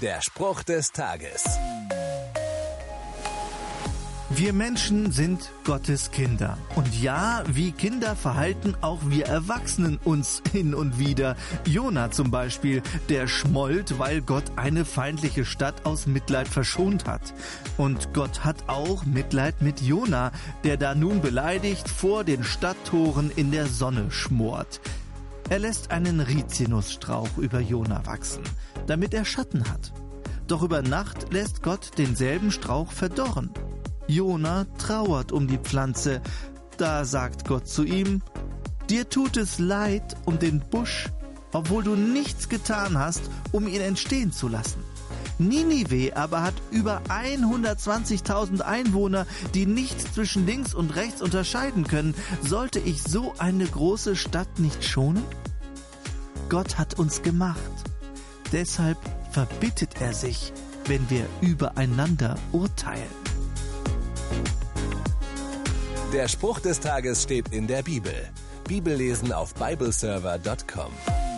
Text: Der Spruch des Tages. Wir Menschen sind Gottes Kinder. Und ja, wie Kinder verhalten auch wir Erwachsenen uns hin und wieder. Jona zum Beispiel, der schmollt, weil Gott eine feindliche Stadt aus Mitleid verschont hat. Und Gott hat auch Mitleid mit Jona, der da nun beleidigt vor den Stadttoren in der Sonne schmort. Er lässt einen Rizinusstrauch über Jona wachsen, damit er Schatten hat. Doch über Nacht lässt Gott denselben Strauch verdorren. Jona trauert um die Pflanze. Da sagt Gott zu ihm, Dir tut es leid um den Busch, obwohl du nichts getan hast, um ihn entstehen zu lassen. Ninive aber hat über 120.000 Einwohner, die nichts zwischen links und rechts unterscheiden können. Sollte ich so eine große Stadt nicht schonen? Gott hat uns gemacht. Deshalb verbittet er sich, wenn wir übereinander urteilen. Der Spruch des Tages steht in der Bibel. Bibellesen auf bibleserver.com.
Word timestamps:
Der 0.00 0.22
Spruch 0.22 0.62
des 0.62 0.92
Tages. 0.92 1.44
Wir 4.30 4.54
Menschen 4.54 5.12
sind 5.12 5.50
Gottes 5.64 6.10
Kinder. 6.10 6.56
Und 6.74 7.02
ja, 7.02 7.42
wie 7.48 7.72
Kinder 7.72 8.16
verhalten 8.16 8.74
auch 8.80 9.00
wir 9.04 9.26
Erwachsenen 9.26 9.98
uns 10.02 10.42
hin 10.50 10.72
und 10.74 10.98
wieder. 10.98 11.36
Jona 11.66 12.10
zum 12.10 12.30
Beispiel, 12.30 12.82
der 13.10 13.26
schmollt, 13.26 13.98
weil 13.98 14.22
Gott 14.22 14.44
eine 14.56 14.86
feindliche 14.86 15.44
Stadt 15.44 15.84
aus 15.84 16.06
Mitleid 16.06 16.48
verschont 16.48 17.06
hat. 17.06 17.34
Und 17.76 18.14
Gott 18.14 18.42
hat 18.42 18.68
auch 18.68 19.04
Mitleid 19.04 19.60
mit 19.60 19.82
Jona, 19.82 20.32
der 20.64 20.78
da 20.78 20.94
nun 20.94 21.20
beleidigt 21.20 21.90
vor 21.90 22.24
den 22.24 22.42
Stadttoren 22.42 23.30
in 23.36 23.50
der 23.50 23.66
Sonne 23.66 24.10
schmort. 24.10 24.80
Er 25.50 25.58
lässt 25.58 25.90
einen 25.90 26.20
Rizinusstrauch 26.20 27.36
über 27.36 27.58
Jona 27.58 28.06
wachsen, 28.06 28.44
damit 28.86 29.12
er 29.12 29.24
Schatten 29.24 29.68
hat. 29.68 29.92
Doch 30.46 30.62
über 30.62 30.80
Nacht 30.80 31.32
lässt 31.32 31.64
Gott 31.64 31.98
denselben 31.98 32.52
Strauch 32.52 32.92
verdorren. 32.92 33.50
Jona 34.06 34.66
trauert 34.78 35.32
um 35.32 35.48
die 35.48 35.58
Pflanze. 35.58 36.22
Da 36.76 37.04
sagt 37.04 37.48
Gott 37.48 37.66
zu 37.66 37.82
ihm, 37.82 38.22
Dir 38.88 39.08
tut 39.08 39.36
es 39.36 39.58
leid 39.58 40.16
um 40.24 40.38
den 40.38 40.60
Busch, 40.60 41.08
obwohl 41.52 41.82
du 41.82 41.96
nichts 41.96 42.48
getan 42.48 42.96
hast, 42.96 43.22
um 43.50 43.66
ihn 43.66 43.80
entstehen 43.80 44.30
zu 44.30 44.46
lassen. 44.46 44.84
Ninive 45.40 46.16
aber 46.16 46.42
hat 46.42 46.54
über 46.70 47.00
120.000 47.08 48.60
Einwohner, 48.60 49.26
die 49.54 49.66
nichts 49.66 50.12
zwischen 50.12 50.46
links 50.46 50.74
und 50.74 50.94
rechts 50.94 51.22
unterscheiden 51.22 51.86
können. 51.86 52.14
Sollte 52.42 52.78
ich 52.78 53.02
so 53.02 53.32
eine 53.38 53.64
große 53.66 54.16
Stadt 54.16 54.58
nicht 54.58 54.84
schonen? 54.84 55.24
Gott 56.50 56.78
hat 56.78 56.98
uns 56.98 57.22
gemacht. 57.22 57.58
Deshalb 58.52 58.98
verbittet 59.30 60.00
er 60.00 60.12
sich, 60.12 60.52
wenn 60.86 61.08
wir 61.08 61.26
übereinander 61.40 62.36
urteilen. 62.52 63.02
Der 66.12 66.28
Spruch 66.28 66.58
des 66.58 66.80
Tages 66.80 67.22
steht 67.22 67.48
in 67.52 67.66
der 67.66 67.82
Bibel. 67.82 68.12
Bibellesen 68.64 69.32
auf 69.32 69.54
bibleserver.com. 69.54 71.29